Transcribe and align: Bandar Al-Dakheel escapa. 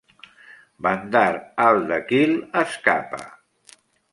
Bandar 0.85 1.35
Al-Dakheel 1.65 2.35
escapa. 2.63 3.25